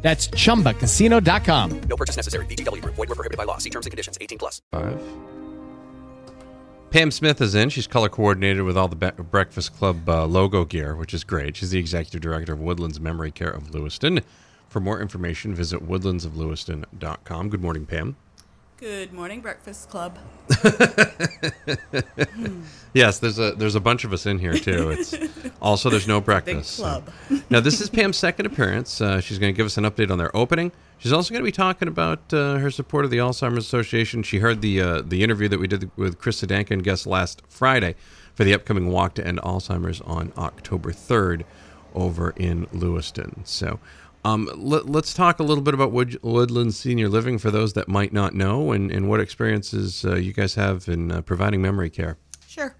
[0.00, 1.80] That's chumbacasino.com.
[1.82, 2.46] No purchase necessary.
[2.46, 2.94] VGW Group.
[2.94, 3.58] Void were prohibited by law.
[3.58, 4.16] See terms and conditions.
[4.20, 4.62] 18 plus.
[4.72, 5.00] Five.
[6.90, 7.68] Pam Smith is in.
[7.68, 11.56] She's color coordinated with all the Be- Breakfast Club uh, logo gear, which is great.
[11.56, 14.20] She's the executive director of Woodlands Memory Care of Lewiston.
[14.68, 17.48] For more information, visit woodlandsoflewiston.com.
[17.50, 18.16] Good morning, Pam.
[18.78, 20.18] Good morning, Breakfast Club.
[22.94, 24.90] Yes, there's a there's a bunch of us in here too.
[24.90, 25.14] It's
[25.62, 26.70] also there's no breakfast.
[26.70, 27.10] so- club.
[27.50, 29.00] now this is Pam's second appearance.
[29.00, 30.72] Uh, she's going to give us an update on their opening.
[30.96, 34.22] She's also going to be talking about uh, her support of the Alzheimer's Association.
[34.22, 37.42] She heard the uh, the interview that we did with Chris Sedanka and guest last
[37.48, 37.94] Friday
[38.34, 41.44] for the upcoming Walk to End Alzheimer's on October 3rd
[41.94, 43.42] over in Lewiston.
[43.44, 43.80] So.
[44.28, 47.88] Um, let, us talk a little bit about Wood, Woodland Senior Living for those that
[47.88, 51.88] might not know, and, and what experiences uh, you guys have in uh, providing memory
[51.88, 52.18] care.
[52.46, 52.76] Sure.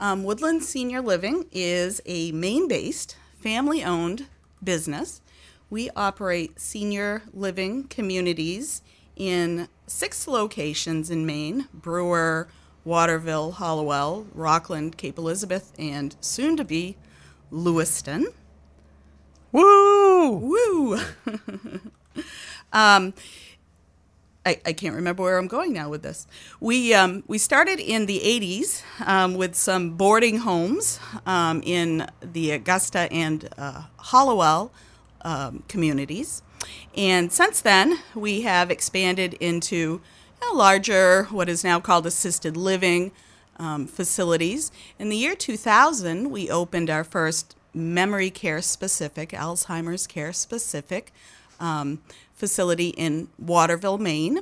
[0.00, 4.28] Um, Woodland Senior Living is a Maine based, family owned
[4.64, 5.20] business.
[5.68, 8.80] We operate senior living communities
[9.14, 12.48] in six locations in Maine Brewer,
[12.84, 16.96] Waterville, Hallowell, Rockland, Cape Elizabeth, and soon to be
[17.50, 18.28] Lewiston.
[19.52, 19.87] Woo!
[20.26, 20.94] Woo!
[22.72, 23.14] um,
[24.44, 26.26] I, I can't remember where I'm going now with this.
[26.58, 32.52] We um, we started in the 80s um, with some boarding homes um, in the
[32.52, 34.72] Augusta and uh, Hallowell
[35.22, 36.42] um, communities,
[36.96, 40.00] and since then we have expanded into
[40.50, 43.12] a larger, what is now called assisted living
[43.58, 44.70] um, facilities.
[44.98, 51.12] In the year 2000, we opened our first memory care specific, Alzheimer's care specific
[51.60, 52.00] um,
[52.34, 54.40] facility in Waterville, Maine.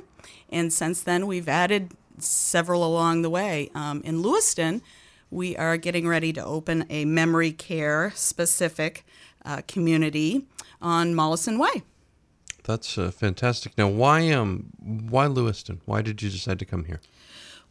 [0.49, 3.69] And since then, we've added several along the way.
[3.75, 4.81] Um, in Lewiston,
[5.29, 9.05] we are getting ready to open a memory care specific
[9.45, 10.45] uh, community
[10.81, 11.83] on Mollison Way.
[12.63, 13.77] That's uh, fantastic.
[13.77, 15.81] Now, why um why Lewiston?
[15.85, 16.99] Why did you decide to come here?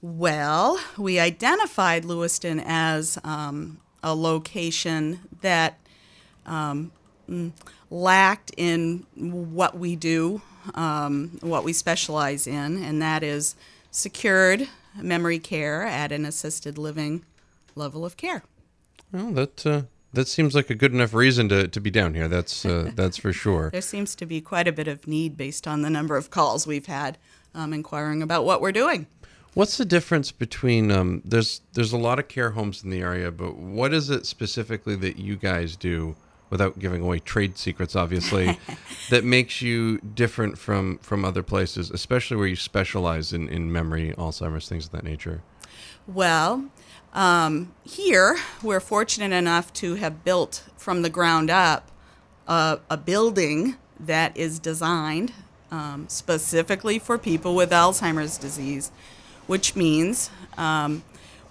[0.00, 5.80] Well, we identified Lewiston as um, a location that
[6.46, 6.92] um,
[7.28, 7.50] mm,
[7.90, 10.40] lacked in what we do,
[10.76, 13.56] um, what we specialize in, and that is
[13.90, 17.24] secured memory care at an assisted living
[17.74, 18.44] level of care.
[19.10, 22.28] Well, that uh, that seems like a good enough reason to, to be down here.
[22.28, 23.70] That's uh, that's for sure.
[23.70, 26.64] There seems to be quite a bit of need based on the number of calls
[26.64, 27.18] we've had
[27.56, 29.08] um, inquiring about what we're doing.
[29.56, 33.30] What's the difference between um, there's there's a lot of care homes in the area,
[33.30, 36.14] but what is it specifically that you guys do,
[36.50, 38.58] without giving away trade secrets, obviously,
[39.08, 44.12] that makes you different from from other places, especially where you specialize in, in memory,
[44.18, 45.40] Alzheimer's, things of that nature?
[46.06, 46.66] Well,
[47.14, 51.90] um, here we're fortunate enough to have built from the ground up
[52.46, 55.32] a, a building that is designed
[55.70, 58.92] um, specifically for people with Alzheimer's disease,
[59.46, 61.02] which means um,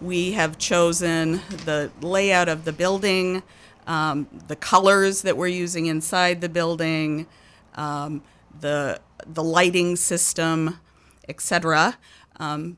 [0.01, 3.43] we have chosen the layout of the building,
[3.87, 7.27] um, the colors that we're using inside the building,
[7.75, 8.21] um,
[8.59, 10.79] the the lighting system,
[11.27, 11.97] etc.
[12.37, 12.77] Um,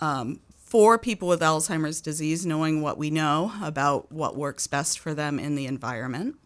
[0.00, 5.14] um, for people with Alzheimer's disease, knowing what we know about what works best for
[5.14, 6.36] them in the environment.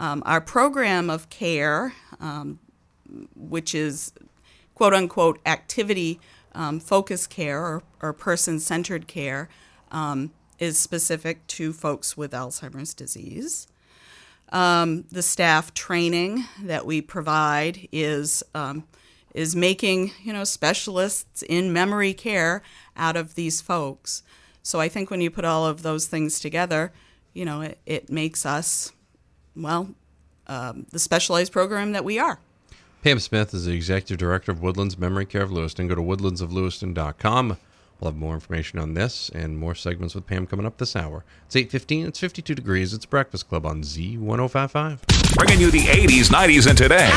[0.00, 1.94] Um, our program of care,
[3.36, 4.12] which is
[4.74, 6.18] quote unquote activity
[6.54, 9.48] um, focused care or, or person centered care,
[9.90, 13.66] um, is specific to folks with Alzheimer's disease.
[14.50, 18.84] Um, the staff training that we provide is um,
[19.34, 22.62] is making you know specialists in memory care
[22.96, 24.22] out of these folks.
[24.62, 26.92] So I think when you put all of those things together,
[27.32, 28.92] you know it, it makes us
[29.56, 29.94] well
[30.46, 32.38] um, the specialized program that we are.
[33.02, 35.88] Pam Smith is the executive director of Woodlands Memory Care of Lewiston.
[35.88, 37.56] Go to woodlandsoflewiston.com.
[37.98, 41.24] We'll have more information on this and more segments with Pam coming up this hour.
[41.46, 42.06] It's 8.15.
[42.06, 42.94] It's 52 degrees.
[42.94, 45.34] It's Breakfast Club on Z1055.
[45.36, 47.10] Bringing you the 80s, 90s, and today.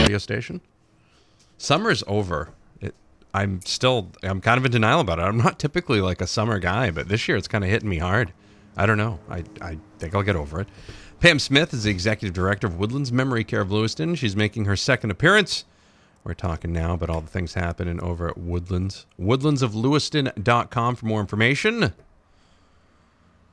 [0.00, 0.62] radio station.
[1.58, 2.48] Summer's over.
[2.80, 2.94] It,
[3.34, 5.22] I'm still, I'm kind of in denial about it.
[5.22, 7.98] I'm not typically like a summer guy, but this year it's kind of hitting me
[7.98, 8.32] hard.
[8.74, 9.20] I don't know.
[9.28, 10.68] I, I think I'll get over it.
[11.24, 14.14] Pam Smith is the executive director of Woodlands Memory Care of Lewiston.
[14.14, 15.64] She's making her second appearance.
[16.22, 19.06] We're talking now about all the things happening over at Woodlands.
[19.18, 21.94] Woodlandsoflewiston.com for more information.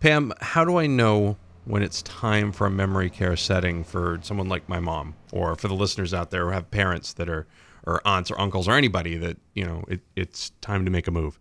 [0.02, 4.50] Pam, how do I know when it's time for a memory care setting for someone
[4.50, 7.48] like my mom or for the listeners out there who have parents that are
[7.88, 11.12] or aunts or uncles or anybody that, you know, it, it's time to make a
[11.12, 11.40] move?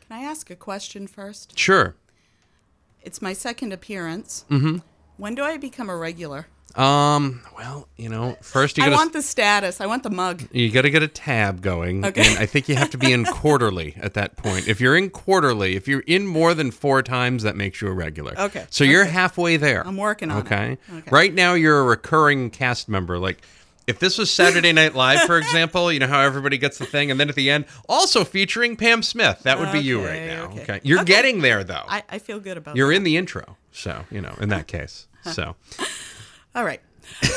[0.00, 1.56] Can I ask a question first?
[1.56, 1.94] Sure.
[3.02, 4.44] It's my second appearance.
[4.50, 4.78] Mm-hmm.
[5.20, 6.46] When do I become a regular?
[6.76, 9.80] Um, well, you know, first you I want the status.
[9.80, 10.42] I want the mug.
[10.52, 12.24] You got to get a tab going, Okay.
[12.24, 14.68] and I think you have to be in quarterly at that point.
[14.68, 17.92] If you're in quarterly, if you're in more than four times, that makes you a
[17.92, 18.34] regular.
[18.38, 18.66] Okay.
[18.70, 19.84] So you're halfway there.
[19.86, 20.40] I'm working on it.
[20.46, 20.78] okay?
[20.92, 21.10] Okay.
[21.10, 23.18] Right now, you're a recurring cast member.
[23.18, 23.42] Like,
[23.88, 27.10] if this was Saturday Night Live, for example, you know how everybody gets the thing,
[27.10, 29.40] and then at the end, also featuring Pam Smith.
[29.42, 30.44] That would be you right now.
[30.44, 30.62] okay.
[30.62, 30.80] Okay.
[30.84, 31.06] You're Okay.
[31.12, 31.82] getting there though.
[31.88, 32.78] I, I feel good about that.
[32.78, 32.94] you're that.
[32.96, 34.36] in the intro, so you know.
[34.40, 35.56] In that case, so.
[36.54, 36.80] All right.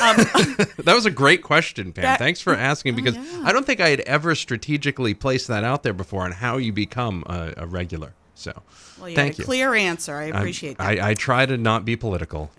[0.84, 2.02] That was a great question, Pam.
[2.02, 5.82] That- Thanks for asking because I don't think I had ever strategically placed that out
[5.82, 8.12] there before on how you become a, a regular.
[8.34, 8.62] So,
[8.98, 9.44] Well, you thank had a you.
[9.46, 10.16] clear answer.
[10.16, 10.86] I appreciate that.
[10.86, 12.50] I, I try to not be political.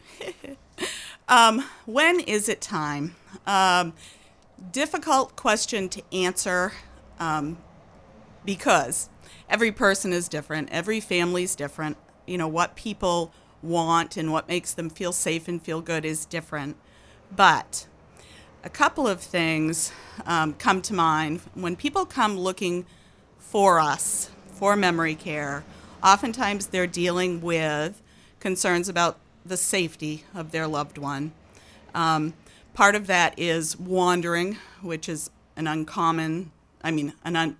[1.86, 3.16] when is it time?
[3.46, 3.94] Um,
[4.72, 6.74] difficult question to answer
[7.20, 7.58] um,
[8.44, 9.10] because
[9.50, 11.98] every person is different, every family is different.
[12.26, 13.32] You know, what people
[13.66, 16.78] want and what makes them feel safe and feel good is different.
[17.36, 17.88] But
[18.64, 19.92] a couple of things
[20.26, 22.86] um, come to mind when people come looking
[23.38, 25.64] for us for memory care.
[26.04, 28.02] Oftentimes, they're dealing with
[28.40, 31.32] concerns about the safety of their loved one.
[31.94, 32.34] Um,
[32.74, 36.52] part of that is wandering, which is an uncommon,
[36.84, 37.58] I mean, an, un,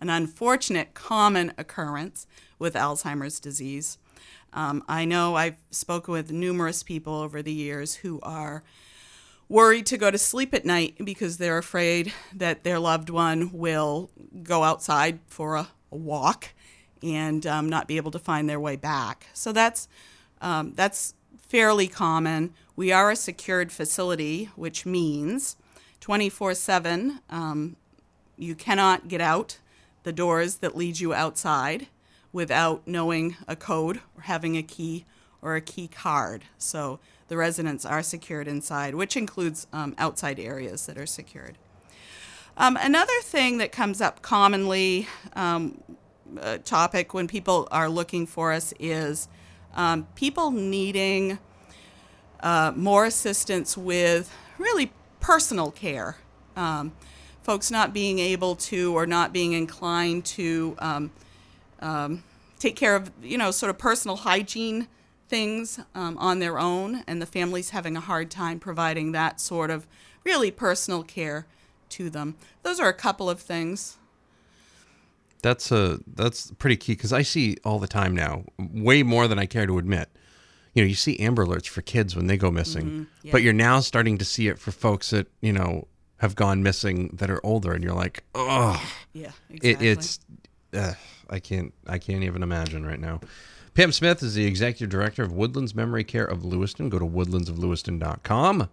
[0.00, 2.26] an unfortunate common occurrence
[2.58, 3.98] with Alzheimer's disease.
[4.52, 8.62] Um, I know I've spoken with numerous people over the years who are
[9.48, 14.10] worried to go to sleep at night because they're afraid that their loved one will
[14.42, 16.48] go outside for a, a walk
[17.02, 19.26] and um, not be able to find their way back.
[19.32, 19.88] So that's
[20.40, 22.54] um, that's fairly common.
[22.76, 25.56] We are a secured facility, which means
[26.00, 27.76] 24 7, um,
[28.36, 29.58] you cannot get out
[30.02, 31.88] the doors that lead you outside
[32.32, 35.04] without knowing a code or having a key
[35.42, 36.44] or a key card.
[36.58, 41.56] So the residents are secured inside, which includes um, outside areas that are secured.
[42.56, 45.82] Um, another thing that comes up commonly, um,
[46.64, 49.28] topic when people are looking for us is
[49.74, 51.38] um, people needing
[52.40, 56.16] uh, more assistance with really personal care.
[56.56, 56.92] Um,
[57.42, 60.76] folks not being able to or not being inclined to
[61.80, 62.22] um,
[62.58, 64.86] take care of, you know, sort of personal hygiene
[65.28, 69.70] things um, on their own, and the families having a hard time providing that sort
[69.70, 69.86] of
[70.24, 71.46] really personal care
[71.90, 72.34] to them.
[72.62, 73.96] Those are a couple of things.
[75.42, 79.38] That's a that's pretty key because I see all the time now, way more than
[79.38, 80.10] I care to admit.
[80.74, 83.02] You know, you see Amber Alerts for kids when they go missing, Mm-hmm.
[83.22, 83.32] yeah.
[83.32, 85.88] but you're now starting to see it for folks that you know
[86.18, 88.78] have gone missing that are older, and you're like, oh,
[89.14, 89.88] Yeah, exactly.
[89.88, 90.20] it, it's
[90.74, 90.92] uh,
[91.30, 93.20] I can't I can't even imagine right now.
[93.74, 96.88] Pam Smith is the executive director of Woodlands Memory Care of Lewiston.
[96.88, 98.68] Go to woodlandsoflewiston.com.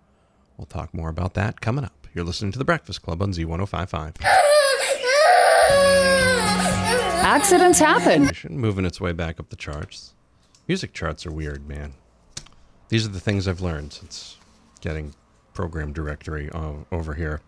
[0.58, 2.08] We'll talk more about that coming up.
[2.16, 4.16] You're listening to the Breakfast Club on Z1055.
[7.22, 8.32] Accidents happen.
[8.50, 10.16] Moving its way back up the charts.
[10.68, 11.94] Music charts are weird, man.
[12.90, 14.38] These are the things I've learned since
[14.82, 15.14] getting
[15.54, 17.42] program directory over here.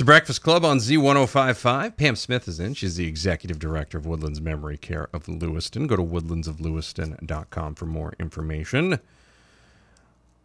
[0.00, 1.94] It's Breakfast Club on Z1055.
[1.98, 2.72] Pam Smith is in.
[2.72, 5.86] She's the executive director of Woodlands Memory Care of Lewiston.
[5.86, 8.98] Go to woodlandsoflewiston.com for more information.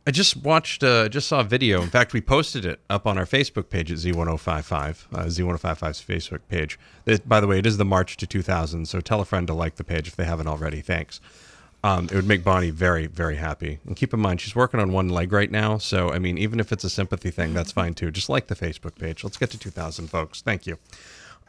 [0.05, 1.81] I just watched, uh, just saw a video.
[1.81, 6.41] In fact, we posted it up on our Facebook page at Z1055, uh, Z1055's Facebook
[6.49, 6.77] page.
[7.05, 9.53] It, by the way, it is the March to 2000, so tell a friend to
[9.53, 10.81] like the page if they haven't already.
[10.81, 11.21] Thanks.
[11.85, 13.77] Um, it would make Bonnie very, very happy.
[13.85, 15.77] And keep in mind, she's working on one leg right now.
[15.77, 18.09] So, I mean, even if it's a sympathy thing, that's fine too.
[18.09, 19.23] Just like the Facebook page.
[19.23, 20.41] Let's get to 2,000, folks.
[20.41, 20.79] Thank you.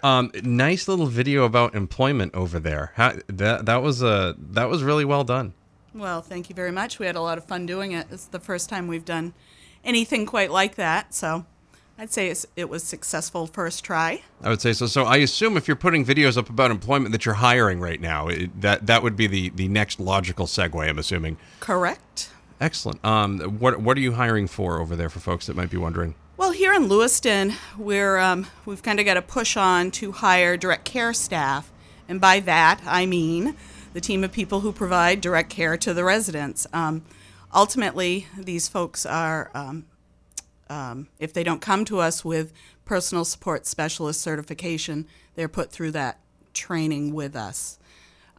[0.03, 2.93] Um, nice little video about employment over there.
[2.97, 5.55] How, that that was uh, that was really well done.
[5.95, 6.99] Well, thank you very much.
[6.99, 8.07] We had a lot of fun doing it.
[8.11, 9.33] It's the first time we've done
[9.85, 11.15] anything quite like that.
[11.15, 11.47] So
[11.99, 14.23] I'd say it was successful first try.
[14.43, 14.87] I would say so.
[14.87, 18.29] So I assume if you're putting videos up about employment that you're hiring right now,
[18.29, 20.89] it, that that would be the the next logical segue.
[20.89, 21.39] I'm assuming.
[21.61, 22.31] Correct.
[22.61, 23.05] Excellent.
[23.05, 26.15] Um, what what are you hiring for over there for folks that might be wondering?
[26.37, 30.59] Well, here in Lewiston, we're um, we've kind of got to push on to hire
[30.59, 31.73] direct care staff,
[32.09, 33.57] and by that I mean
[33.95, 36.67] the team of people who provide direct care to the residents.
[36.75, 37.03] Um,
[37.55, 39.51] ultimately, these folks are,
[40.69, 42.53] um, if they don't come to us with
[42.85, 46.21] personal support specialist certification, they're put through that
[46.55, 47.79] training with us.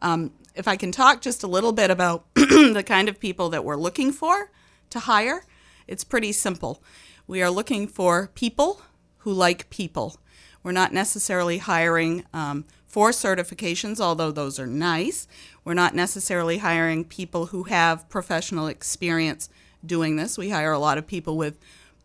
[0.00, 3.64] Um, if I can talk just a little bit about the kind of people that
[3.64, 4.50] we're looking for
[4.90, 5.44] to hire,
[5.86, 6.82] it's pretty simple.
[7.26, 8.82] We are looking for people
[9.18, 10.16] who like people.
[10.62, 15.28] We're not necessarily hiring um, for certifications, although those are nice.
[15.64, 19.48] We're not necessarily hiring people who have professional experience
[19.84, 20.38] doing this.
[20.38, 21.58] We hire a lot of people with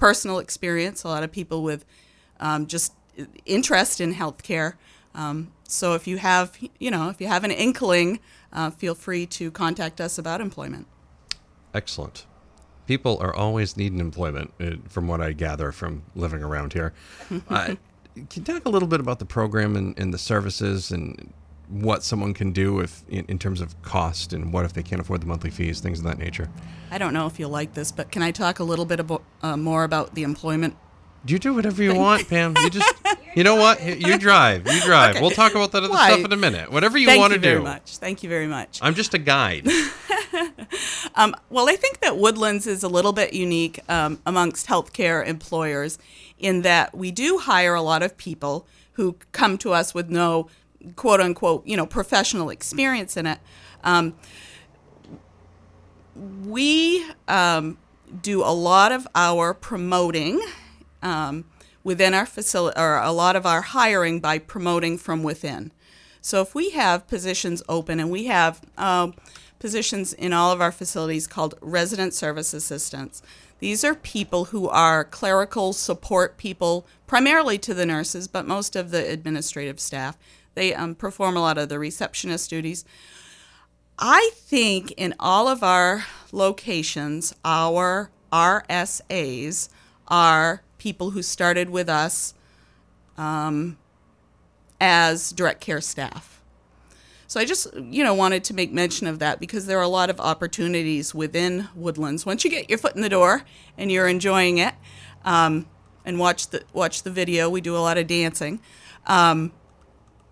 [0.04, 1.86] personal experience, a lot of people with
[2.42, 2.92] um, just
[3.46, 4.74] interest in healthcare.
[5.16, 8.20] Um, so if you have, you know, if you have an inkling,
[8.52, 10.88] uh, feel free to contact us about employment.
[11.74, 12.26] Excellent.
[12.86, 16.92] People are always needing employment, uh, from what I gather from living around here.
[17.50, 17.76] uh,
[18.14, 21.32] can you talk a little bit about the program and, and the services and
[21.74, 25.02] what someone can do if in, in terms of cost and what if they can't
[25.02, 26.50] afford the monthly fees, things of that nature?
[26.92, 29.24] I don't know if you'll like this, but can I talk a little bit about,
[29.42, 30.76] uh, more about the employment?
[31.26, 32.54] You do whatever you want, Pam.
[32.58, 32.94] You just,
[33.36, 33.82] you know what?
[33.82, 34.68] You drive.
[34.68, 35.22] You drive.
[35.22, 36.12] We'll talk about that other Why?
[36.12, 36.72] stuff in a minute.
[36.72, 37.44] Whatever you Thank want to do.
[37.44, 37.98] Thank you very much.
[37.98, 38.80] Thank you very much.
[38.82, 39.68] I'm just a guide.
[41.16, 46.00] Um, well, I think that Woodlands is a little bit unique um, amongst healthcare employers
[46.40, 50.48] in that we do hire a lot of people who come to us with no
[50.96, 53.40] quote unquote, you know, professional experience in it.
[53.84, 54.16] Um,
[56.46, 57.78] we um,
[58.22, 60.42] do a lot of our promoting
[61.02, 61.46] um,
[61.84, 65.72] within our facility, or a lot of our hiring by promoting from within.
[66.22, 69.14] So if we have positions open, and we have um,
[69.64, 73.22] positions in all of our facilities called resident service assistants.
[73.60, 78.92] These are people who are clerical support people, primarily to the nurses, but most of
[78.92, 80.18] the administrative staff.
[80.56, 82.86] They um, perform a lot of the receptionist duties.
[83.98, 89.70] I think in all of our locations, our RSAs
[90.08, 92.34] are people who started with us
[93.18, 93.78] um,
[94.82, 96.42] as direct care staff.
[97.28, 99.88] So I just, you know, wanted to make mention of that because there are a
[99.88, 102.26] lot of opportunities within Woodlands.
[102.26, 103.44] Once you get your foot in the door
[103.78, 104.74] and you're enjoying it,
[105.26, 105.66] um,
[106.06, 108.60] and watch the watch the video, we do a lot of dancing.
[109.08, 109.52] Um,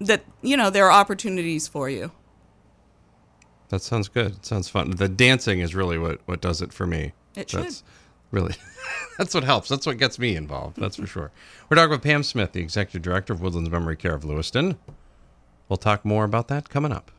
[0.05, 2.11] that you know there are opportunities for you.
[3.69, 4.33] That sounds good.
[4.33, 4.91] It sounds fun.
[4.91, 7.13] The dancing is really what, what does it for me.
[7.35, 7.73] It should.
[8.29, 8.55] Really
[9.17, 9.69] that's what helps.
[9.69, 10.77] That's what gets me involved.
[10.77, 11.31] That's for sure.
[11.69, 14.77] We're talking with Pam Smith, the executive director of Woodlands Memory Care of Lewiston.
[15.69, 17.11] We'll talk more about that coming up.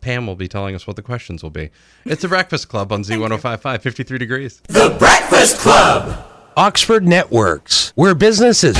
[0.00, 1.70] Pam will be telling us what the questions will be.
[2.04, 4.62] It's the Breakfast Club on Z1055, 53 degrees.
[4.68, 6.24] The Breakfast Club.
[6.56, 8.76] Oxford Networks, where businesses.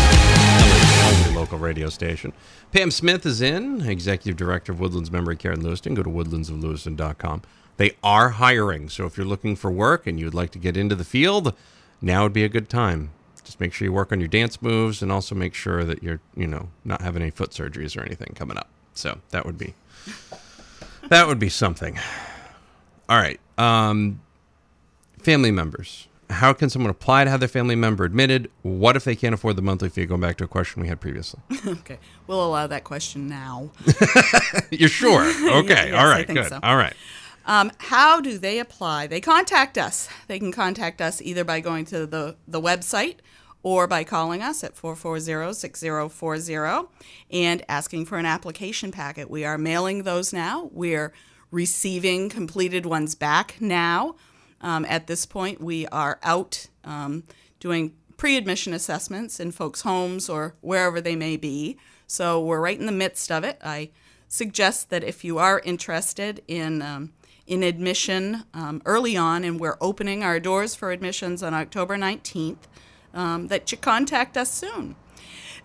[1.45, 2.33] Local radio station.
[2.73, 5.93] Pam Smith is in, executive director of Woodlands Memory Care in Lewiston.
[5.93, 7.43] Go to woodlandsoflewiston.com.
[7.77, 10.95] They are hiring, so if you're looking for work and you'd like to get into
[10.95, 11.55] the field,
[12.01, 13.11] now would be a good time.
[13.45, 16.21] Just make sure you work on your dance moves and also make sure that you're,
[16.35, 18.71] you know, not having any foot surgeries or anything coming up.
[18.95, 19.75] So that would be
[21.11, 21.99] that would be something.
[23.07, 23.39] All right.
[23.59, 24.23] Um,
[25.19, 26.09] family members.
[26.35, 28.51] How can someone apply to have their family member admitted?
[28.63, 30.05] What if they can't afford the monthly fee?
[30.07, 31.41] Going back to a question we had previously.
[31.67, 33.71] Okay, we'll allow that question now.
[34.71, 35.25] You're sure?
[35.65, 35.91] Okay.
[35.91, 36.49] Yes, All think Good.
[36.49, 36.61] so.
[36.63, 36.95] All right.
[37.47, 39.07] Um, how do they apply?
[39.07, 40.09] They contact us.
[40.29, 43.17] They can contact us either by going to the, the website
[43.63, 46.89] or by calling us at 440-6040
[47.31, 49.31] and asking for an application packet.
[49.31, 50.71] We are mailing those now.
[50.73, 51.13] We're
[51.51, 54.17] receiving completed ones back now.
[54.65, 57.25] Um, at this point, we are out um,
[57.61, 61.77] doing pre-admission assessments in folks' homes or wherever they may be.
[62.07, 63.59] So we're right in the midst of it.
[63.63, 63.91] I
[64.27, 67.13] suggest that if you are interested in um,
[67.47, 72.57] in admission um, early on, and we're opening our doors for admissions on October 19th,
[73.13, 74.97] um, that you contact us soon.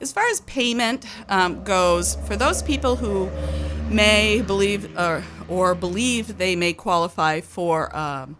[0.01, 3.29] As far as payment um, goes, for those people who
[3.89, 8.35] may believe or, or believe they may qualify for um,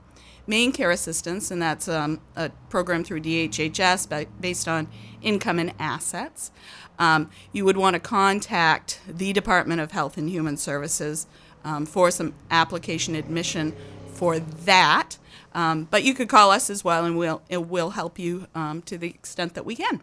[0.49, 4.87] MaineCare assistance, and that's um, a program through DHHS ba- based on
[5.21, 6.51] income and assets.
[6.97, 11.27] Um, you would want to contact the Department of Health and Human Services
[11.63, 13.75] um, for some application admission
[14.13, 15.17] for that.
[15.53, 18.81] Um, but you could call us as well, and we'll it will help you um,
[18.83, 20.01] to the extent that we can.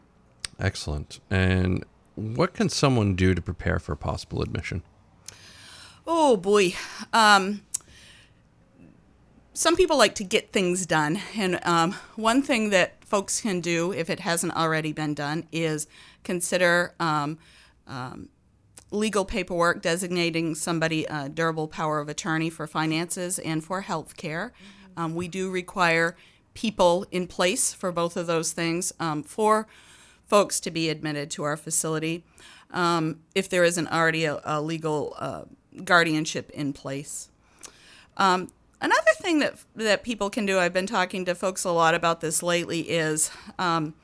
[0.59, 1.21] Excellent.
[1.31, 1.85] And
[2.15, 4.83] what can someone do to prepare for possible admission?
[6.07, 6.75] Oh boy.
[7.13, 7.63] Um,
[9.57, 11.19] some people like to get things done.
[11.35, 15.87] And um, one thing that folks can do, if it hasn't already been done, is
[16.25, 17.39] consider um,
[17.87, 18.29] um,
[18.91, 24.53] legal paperwork designating somebody a durable power of attorney for finances and for health care.
[24.95, 26.17] Um, we do require
[26.53, 28.93] people in place for both of those things.
[29.01, 29.67] Um, for
[30.27, 32.25] folks to be admitted to our facility
[32.73, 35.45] um, if there isn't already a, a legal uh,
[35.85, 37.31] guardianship in place.
[38.17, 38.49] Um,
[38.81, 42.21] another thing that that people can do, I've been talking to folks a lot about
[42.21, 43.95] this lately, is um,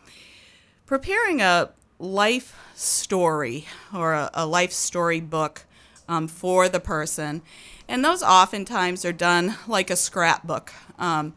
[0.87, 5.65] preparing a life story or a, a life story book
[6.09, 7.43] um, for the person.
[7.89, 10.73] And those oftentimes are done like a scrapbook.
[10.99, 11.35] Um,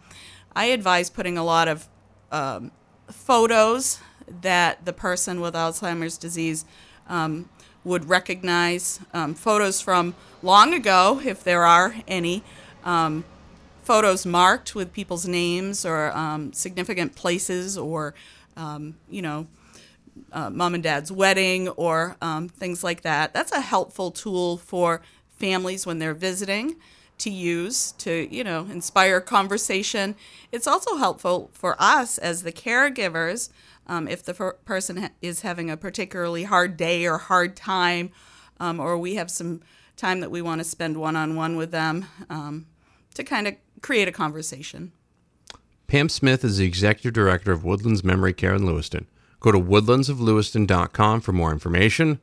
[0.55, 1.87] I advise putting a lot of
[2.31, 2.71] um,
[3.09, 3.99] photos
[4.41, 6.65] that the person with Alzheimer's disease
[7.07, 7.49] um,
[7.83, 12.43] would recognize, um, photos from long ago, if there are any,
[12.85, 13.25] um,
[13.83, 18.15] photos marked with people's names or um, significant places or,
[18.55, 19.47] um, you know,
[20.31, 23.33] uh, mom and dad's wedding or um, things like that.
[23.33, 26.77] That's a helpful tool for families when they're visiting
[27.17, 30.15] to use to, you know, inspire conversation.
[30.51, 33.49] It's also helpful for us as the caregivers
[33.87, 38.11] um, if the per- person ha- is having a particularly hard day or hard time,
[38.59, 39.61] um, or we have some
[39.95, 42.65] time that we want to spend one on one with them um,
[43.15, 44.91] to kind of create a conversation.
[45.87, 49.07] Pam Smith is the executive director of Woodlands Memory Care in Lewiston.
[49.39, 52.19] Go to woodlandsoflewiston.com for more information.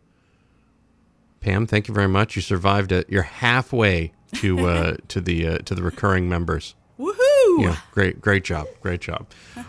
[1.41, 2.37] Pam, thank you very much.
[2.37, 3.09] You survived it.
[3.11, 6.75] You're halfway to uh, to the uh, to the recurring members.
[7.59, 7.65] Woohoo!
[7.65, 9.27] Yeah, great, great job, great job.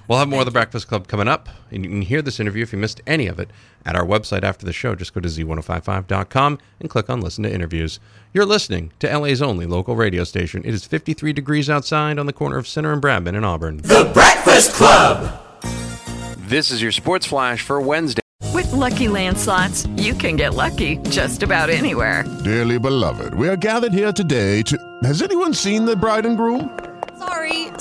[0.08, 2.64] We'll have more of the Breakfast Club coming up, and you can hear this interview
[2.64, 3.50] if you missed any of it
[3.86, 4.96] at our website after the show.
[4.96, 8.00] Just go to z1055.com and click on Listen to Interviews.
[8.34, 10.62] You're listening to LA's only local radio station.
[10.66, 13.78] It is 53 degrees outside on the corner of Center and Bradman in Auburn.
[13.78, 15.40] The Breakfast Club.
[16.48, 18.22] This is your Sports Flash for Wednesday.
[18.54, 22.24] With Lucky Land slots, you can get lucky just about anywhere.
[22.44, 24.78] Dearly beloved, we are gathered here today to.
[25.04, 26.78] Has anyone seen the bride and groom?
[27.18, 27.63] Sorry,